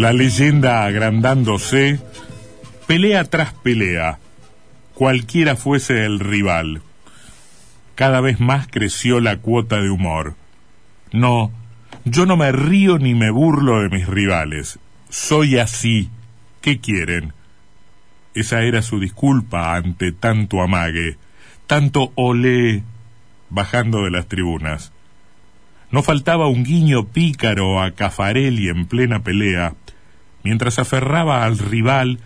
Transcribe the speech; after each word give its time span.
La 0.00 0.14
leyenda 0.14 0.84
agrandándose, 0.86 2.00
pelea 2.86 3.24
tras 3.24 3.52
pelea, 3.52 4.18
cualquiera 4.94 5.56
fuese 5.56 6.06
el 6.06 6.20
rival. 6.20 6.80
Cada 7.96 8.22
vez 8.22 8.40
más 8.40 8.66
creció 8.66 9.20
la 9.20 9.36
cuota 9.36 9.76
de 9.76 9.90
humor. 9.90 10.36
No, 11.12 11.52
yo 12.06 12.24
no 12.24 12.38
me 12.38 12.50
río 12.50 12.98
ni 12.98 13.14
me 13.14 13.28
burlo 13.30 13.82
de 13.82 13.90
mis 13.90 14.06
rivales. 14.06 14.78
Soy 15.10 15.58
así. 15.58 16.08
¿Qué 16.62 16.80
quieren? 16.80 17.34
Esa 18.32 18.62
era 18.62 18.80
su 18.80 19.00
disculpa 19.00 19.76
ante 19.76 20.12
tanto 20.12 20.62
amague, 20.62 21.18
tanto 21.66 22.10
olé 22.14 22.84
bajando 23.50 24.04
de 24.04 24.10
las 24.12 24.28
tribunas. 24.28 24.92
No 25.90 26.02
faltaba 26.02 26.46
un 26.46 26.64
guiño 26.64 27.08
pícaro 27.08 27.82
a 27.82 27.90
Cafarelli 27.90 28.68
en 28.68 28.86
plena 28.86 29.24
pelea, 29.24 29.74
mientras 30.42 30.78
aferraba 30.78 31.44
al 31.44 31.58
rival 31.58 32.18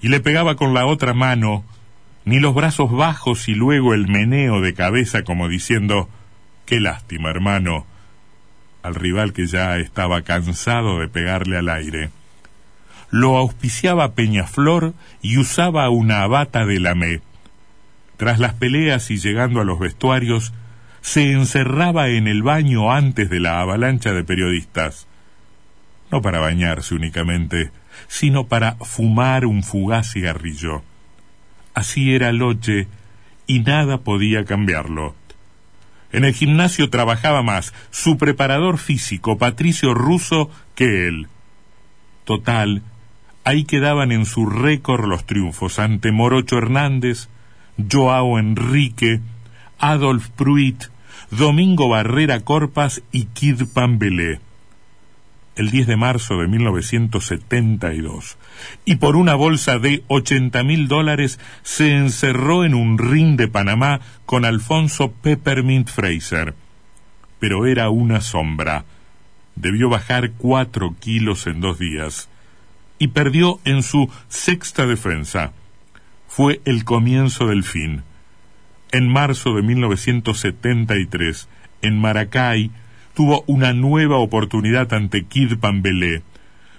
y 0.00 0.08
le 0.08 0.20
pegaba 0.20 0.56
con 0.56 0.74
la 0.74 0.86
otra 0.86 1.14
mano, 1.14 1.64
ni 2.24 2.40
los 2.40 2.54
brazos 2.54 2.90
bajos 2.90 3.48
y 3.48 3.54
luego 3.54 3.94
el 3.94 4.08
meneo 4.08 4.60
de 4.60 4.74
cabeza 4.74 5.22
como 5.22 5.48
diciendo 5.48 6.08
Qué 6.66 6.80
lástima, 6.80 7.30
hermano, 7.30 7.86
al 8.82 8.94
rival 8.94 9.32
que 9.32 9.46
ya 9.46 9.76
estaba 9.78 10.22
cansado 10.22 11.00
de 11.00 11.08
pegarle 11.08 11.58
al 11.58 11.68
aire. 11.68 12.10
Lo 13.10 13.36
auspiciaba 13.36 14.14
Peñaflor 14.14 14.94
y 15.20 15.38
usaba 15.38 15.88
una 15.90 16.26
bata 16.28 16.64
de 16.64 16.78
lamé. 16.78 17.22
Tras 18.16 18.38
las 18.38 18.54
peleas 18.54 19.10
y 19.10 19.18
llegando 19.18 19.60
a 19.60 19.64
los 19.64 19.80
vestuarios, 19.80 20.52
se 21.00 21.32
encerraba 21.32 22.08
en 22.08 22.28
el 22.28 22.42
baño 22.42 22.92
antes 22.92 23.30
de 23.30 23.40
la 23.40 23.60
avalancha 23.60 24.12
de 24.12 24.22
periodistas 24.22 25.08
no 26.10 26.22
para 26.22 26.40
bañarse 26.40 26.94
únicamente, 26.94 27.70
sino 28.08 28.46
para 28.46 28.74
fumar 28.76 29.46
un 29.46 29.62
fugaz 29.62 30.12
cigarrillo. 30.12 30.82
Así 31.74 32.14
era 32.14 32.32
Loche 32.32 32.88
y 33.46 33.60
nada 33.60 33.98
podía 33.98 34.44
cambiarlo. 34.44 35.14
En 36.12 36.24
el 36.24 36.34
gimnasio 36.34 36.90
trabajaba 36.90 37.42
más 37.42 37.72
su 37.90 38.18
preparador 38.18 38.78
físico, 38.78 39.38
Patricio 39.38 39.94
Russo, 39.94 40.50
que 40.74 41.06
él. 41.06 41.28
Total, 42.24 42.82
ahí 43.44 43.64
quedaban 43.64 44.10
en 44.10 44.26
su 44.26 44.46
récord 44.46 45.06
los 45.06 45.24
triunfos 45.24 45.78
ante 45.78 46.10
Morocho 46.10 46.58
Hernández, 46.58 47.28
Joao 47.90 48.38
Enrique, 48.38 49.20
Adolf 49.78 50.28
Pruitt, 50.30 50.86
Domingo 51.30 51.88
Barrera 51.88 52.40
Corpas 52.40 53.02
y 53.12 53.26
Kid 53.26 53.62
Pambelé 53.72 54.40
el 55.56 55.70
10 55.70 55.86
de 55.86 55.96
marzo 55.96 56.38
de 56.38 56.48
1972 56.48 58.38
y 58.84 58.96
por 58.96 59.16
una 59.16 59.34
bolsa 59.34 59.78
de 59.78 60.04
80 60.08 60.62
mil 60.62 60.88
dólares 60.88 61.38
se 61.62 61.96
encerró 61.96 62.64
en 62.64 62.74
un 62.74 62.98
ring 62.98 63.36
de 63.36 63.48
Panamá 63.48 64.00
con 64.26 64.44
Alfonso 64.44 65.12
Peppermint 65.12 65.88
Fraser. 65.88 66.54
Pero 67.38 67.66
era 67.66 67.90
una 67.90 68.20
sombra. 68.20 68.84
Debió 69.56 69.88
bajar 69.88 70.32
cuatro 70.32 70.94
kilos 70.98 71.46
en 71.46 71.60
dos 71.60 71.78
días 71.78 72.28
y 72.98 73.08
perdió 73.08 73.60
en 73.64 73.82
su 73.82 74.10
sexta 74.28 74.86
defensa. 74.86 75.52
Fue 76.28 76.60
el 76.64 76.84
comienzo 76.84 77.48
del 77.48 77.64
fin. 77.64 78.02
En 78.92 79.08
marzo 79.08 79.54
de 79.54 79.62
1973, 79.62 81.48
en 81.82 81.98
Maracay, 81.98 82.70
tuvo 83.20 83.44
una 83.46 83.74
nueva 83.74 84.16
oportunidad 84.16 84.94
ante 84.94 85.24
Kid 85.24 85.58
Pambelé, 85.58 86.22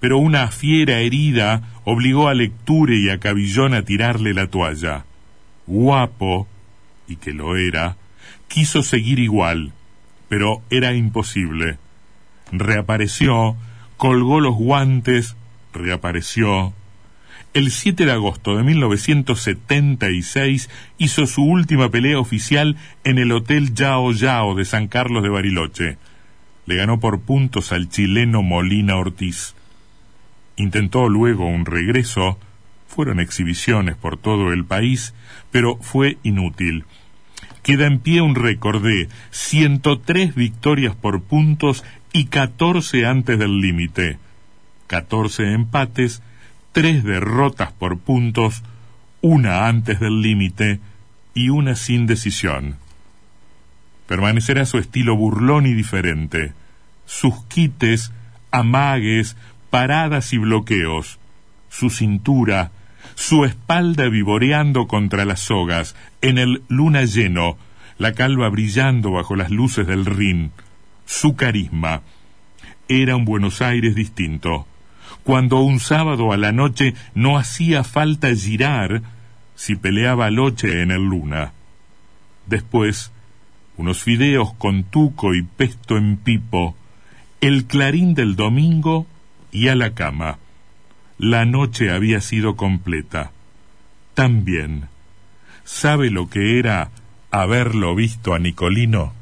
pero 0.00 0.18
una 0.18 0.48
fiera 0.48 0.98
herida 0.98 1.62
obligó 1.84 2.26
a 2.26 2.34
Lecture 2.34 2.96
y 2.96 3.08
a 3.08 3.20
Cabillón 3.20 3.72
a 3.72 3.82
tirarle 3.82 4.34
la 4.34 4.48
toalla. 4.48 5.04
Guapo, 5.68 6.48
y 7.06 7.14
que 7.14 7.32
lo 7.32 7.56
era, 7.56 7.96
quiso 8.48 8.82
seguir 8.82 9.20
igual, 9.20 9.74
pero 10.28 10.60
era 10.70 10.92
imposible. 10.92 11.78
Reapareció, 12.50 13.54
colgó 13.96 14.40
los 14.40 14.56
guantes, 14.56 15.36
reapareció. 15.72 16.72
El 17.52 17.70
7 17.70 18.06
de 18.06 18.10
agosto 18.10 18.56
de 18.56 18.64
1976 18.64 20.68
hizo 20.98 21.28
su 21.28 21.44
última 21.44 21.90
pelea 21.90 22.18
oficial 22.18 22.76
en 23.04 23.18
el 23.18 23.30
Hotel 23.30 23.72
Yao 23.72 24.10
Yao 24.10 24.56
de 24.56 24.64
San 24.64 24.88
Carlos 24.88 25.22
de 25.22 25.28
Bariloche 25.28 25.96
le 26.66 26.76
ganó 26.76 27.00
por 27.00 27.20
puntos 27.20 27.72
al 27.72 27.88
chileno 27.88 28.42
Molina 28.42 28.96
Ortiz. 28.96 29.54
Intentó 30.56 31.08
luego 31.08 31.46
un 31.46 31.66
regreso, 31.66 32.38
fueron 32.86 33.20
exhibiciones 33.20 33.96
por 33.96 34.16
todo 34.16 34.52
el 34.52 34.64
país, 34.64 35.14
pero 35.50 35.76
fue 35.76 36.18
inútil. 36.22 36.84
Queda 37.62 37.86
en 37.86 37.98
pie 37.98 38.20
un 38.20 38.34
récord 38.34 38.82
de 38.82 39.08
103 39.30 40.34
victorias 40.34 40.94
por 40.94 41.22
puntos 41.22 41.84
y 42.12 42.26
14 42.26 43.06
antes 43.06 43.38
del 43.38 43.60
límite, 43.60 44.18
14 44.86 45.52
empates, 45.52 46.22
3 46.72 47.04
derrotas 47.04 47.72
por 47.72 47.98
puntos, 47.98 48.62
una 49.20 49.66
antes 49.66 49.98
del 49.98 50.20
límite 50.20 50.80
y 51.34 51.48
una 51.48 51.74
sin 51.74 52.06
decisión. 52.06 52.76
Permanecerá 54.06 54.66
su 54.66 54.78
estilo 54.78 55.16
burlón 55.16 55.66
y 55.66 55.74
diferente, 55.74 56.52
sus 57.06 57.44
quites, 57.46 58.12
amagues, 58.50 59.36
paradas 59.70 60.32
y 60.32 60.38
bloqueos, 60.38 61.18
su 61.68 61.90
cintura, 61.90 62.70
su 63.14 63.44
espalda 63.44 64.08
vivoreando 64.08 64.86
contra 64.86 65.24
las 65.24 65.40
sogas, 65.40 65.96
en 66.20 66.38
el 66.38 66.62
luna 66.68 67.04
lleno, 67.04 67.56
la 67.98 68.12
calva 68.12 68.48
brillando 68.48 69.12
bajo 69.12 69.36
las 69.36 69.50
luces 69.50 69.86
del 69.86 70.04
Rin, 70.04 70.52
su 71.06 71.36
carisma. 71.36 72.02
Era 72.88 73.16
un 73.16 73.24
Buenos 73.24 73.62
Aires 73.62 73.94
distinto. 73.94 74.66
Cuando 75.22 75.60
un 75.60 75.80
sábado 75.80 76.32
a 76.32 76.36
la 76.36 76.52
noche 76.52 76.94
no 77.14 77.38
hacía 77.38 77.82
falta 77.82 78.34
girar 78.34 79.02
si 79.54 79.76
peleaba 79.76 80.30
Loche 80.30 80.82
en 80.82 80.90
el 80.90 81.02
luna. 81.02 81.52
Después, 82.46 83.12
unos 83.76 84.02
fideos 84.02 84.52
con 84.54 84.84
tuco 84.84 85.34
y 85.34 85.42
pesto 85.42 85.96
en 85.96 86.16
pipo, 86.16 86.76
el 87.40 87.66
clarín 87.66 88.14
del 88.14 88.36
domingo 88.36 89.06
y 89.52 89.68
a 89.68 89.74
la 89.74 89.94
cama. 89.94 90.38
La 91.18 91.44
noche 91.44 91.90
había 91.90 92.20
sido 92.20 92.56
completa. 92.56 93.32
También. 94.14 94.88
¿Sabe 95.64 96.10
lo 96.10 96.28
que 96.28 96.58
era 96.58 96.90
haberlo 97.30 97.94
visto 97.94 98.34
a 98.34 98.38
Nicolino? 98.38 99.12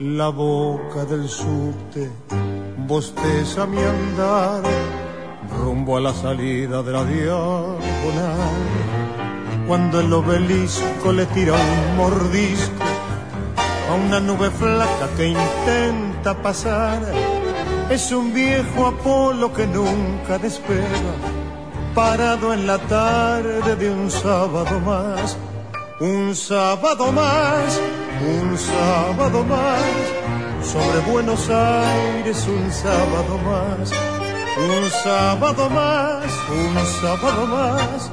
La 0.00 0.28
boca 0.28 1.04
del 1.04 1.28
subte 1.28 2.08
bosteza 2.88 3.66
mi 3.66 3.78
andar 3.78 4.62
rumbo 5.60 5.98
a 5.98 6.00
la 6.00 6.14
salida 6.14 6.82
de 6.82 6.92
la 6.92 7.04
diagonal. 7.04 8.58
Cuando 9.66 10.00
el 10.00 10.10
obelisco 10.10 11.12
le 11.12 11.26
tira 11.26 11.52
un 11.52 11.96
mordisco 11.98 12.84
a 13.90 13.94
una 14.06 14.20
nube 14.20 14.50
flaca 14.50 15.06
que 15.16 15.26
intenta 15.28 16.32
pasar, 16.42 17.02
es 17.90 18.10
un 18.10 18.32
viejo 18.32 18.86
Apolo 18.86 19.52
que 19.52 19.66
nunca 19.66 20.38
despega 20.38 21.12
parado 21.94 22.54
en 22.54 22.66
la 22.66 22.78
tarde 22.78 23.76
de 23.76 23.90
un 23.90 24.10
sábado 24.10 24.80
más, 24.80 25.36
un 26.00 26.34
sábado 26.34 27.12
más, 27.12 27.80
un 28.34 28.56
sábado 28.56 29.44
más, 29.44 29.82
sobre 30.68 31.00
Buenos 31.10 31.48
Aires 31.48 32.46
un 32.46 32.70
sábado 32.70 33.38
más, 33.38 33.90
un 34.58 34.90
sábado 35.02 35.70
más, 35.70 36.24
un 36.50 36.76
sábado 37.00 37.46
más, 37.46 38.10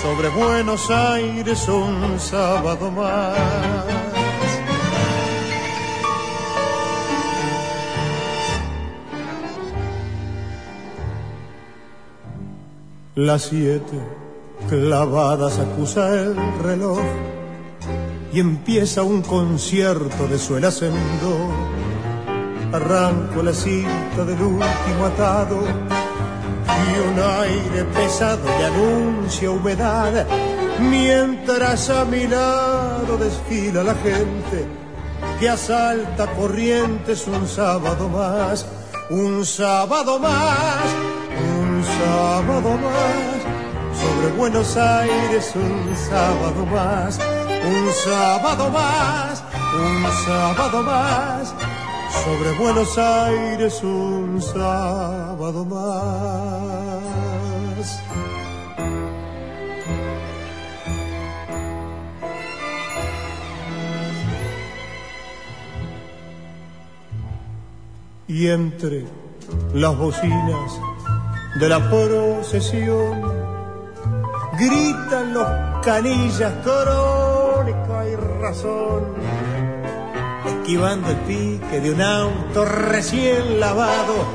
sobre 0.00 0.28
Buenos 0.28 0.88
Aires 0.90 1.68
un 1.68 2.20
sábado 2.20 2.90
más. 2.92 3.38
Las 13.16 13.42
siete 13.42 13.98
clavadas 14.68 15.58
acusa 15.58 16.08
el 16.14 16.36
reloj 16.62 17.00
y 18.34 18.40
empieza 18.40 19.02
un 19.02 19.22
concierto 19.22 20.26
de 20.26 20.36
en 20.86 21.20
do. 21.20 22.76
Arranco 22.76 23.42
la 23.42 23.52
cinta 23.52 24.24
del 24.24 24.42
último 24.42 25.06
atado 25.06 25.62
y 26.66 26.98
un 27.08 27.18
aire 27.40 27.84
pesado 27.94 28.44
le 28.58 28.64
anuncia 28.64 29.50
humedad. 29.50 30.26
Mientras 30.80 31.88
a 31.90 32.04
mi 32.04 32.26
lado 32.26 33.16
desfila 33.16 33.84
la 33.84 33.94
gente 33.94 34.66
que 35.38 35.48
asalta 35.48 36.26
corrientes 36.32 37.28
un 37.28 37.46
sábado 37.46 38.08
más, 38.08 38.66
un 39.10 39.44
sábado 39.46 40.18
más 40.18 41.14
sábado 41.84 42.70
más, 42.78 44.00
sobre 44.00 44.36
Buenos 44.36 44.76
Aires 44.76 45.52
un 45.54 45.96
sábado 45.96 46.66
más, 46.66 47.18
un 47.64 47.92
sábado 47.92 48.70
más, 48.70 49.42
un 49.74 50.04
sábado 50.26 50.82
más, 50.82 51.54
sobre 52.24 52.52
Buenos 52.58 52.98
Aires 52.98 53.82
un 53.82 54.40
sábado 54.42 55.64
más. 55.64 57.04
Y 68.28 68.48
entre 68.48 69.06
las 69.74 69.96
bocinas 69.96 70.80
de 71.56 71.68
la 71.68 71.78
procesión. 71.88 73.44
Gritan 74.58 75.34
los 75.34 75.46
canillas, 75.84 76.52
y 76.64 77.23
esquivando 80.46 81.08
el 81.08 81.16
pique 81.18 81.80
de 81.80 81.90
un 81.92 82.00
auto 82.02 82.64
recién 82.64 83.58
lavado. 83.58 84.26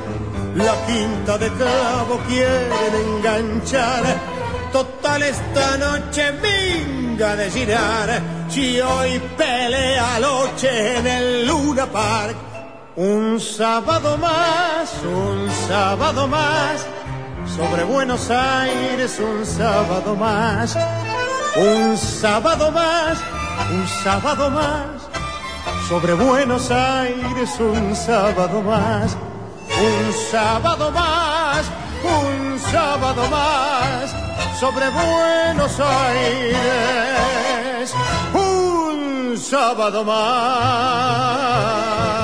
La 0.56 0.74
quinta 0.88 1.38
de 1.38 1.50
cabo 1.50 2.20
quieren 2.28 2.94
enganchar. 3.18 4.04
Total 4.72 5.22
esta 5.22 5.78
noche 5.78 6.32
minga 6.42 7.36
de 7.36 7.52
girar. 7.52 8.22
Si 8.50 8.82
hoy 8.82 9.22
pelea 9.38 10.20
noche 10.20 10.98
en 10.98 11.08
el 11.08 11.48
Luna 11.48 11.86
Park. 11.86 12.36
Un 12.96 13.40
sábado 13.40 14.18
más, 14.18 14.92
un 15.04 15.50
sábado 15.68 16.28
más 16.28 16.86
sobre 17.56 17.84
Buenos 17.84 18.30
Aires 18.30 19.20
un 19.20 19.46
sábado 19.46 20.16
más, 20.16 20.78
un 21.56 21.98
sábado 21.98 22.72
más, 22.72 23.18
un 23.72 23.88
sábado 24.04 24.50
más, 24.50 24.86
sobre 25.88 26.14
Buenos 26.14 26.70
Aires 26.72 27.58
un 27.60 27.96
sábado 27.96 28.62
más, 28.62 29.16
un 29.68 30.14
sábado 30.32 30.92
más, 30.92 31.66
un 32.04 32.60
sábado 32.60 33.28
más, 33.30 34.14
sobre 34.60 34.90
Buenos 34.90 35.80
Aires 35.80 37.94
un 38.34 39.38
sábado 39.38 40.04
más. 40.04 42.19